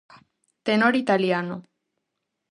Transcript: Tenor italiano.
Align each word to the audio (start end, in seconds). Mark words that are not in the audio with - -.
Tenor 0.67 0.93
italiano. 1.03 1.55